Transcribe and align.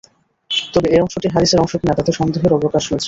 তবে 0.73 0.87
এ 0.89 0.97
অংশটি 1.03 1.27
হাদীসের 1.33 1.61
অংশ 1.63 1.73
কিনা 1.81 1.93
তাতে 1.95 2.11
সন্দেহের 2.19 2.55
অবকাশ 2.57 2.83
রয়েছে। 2.83 2.99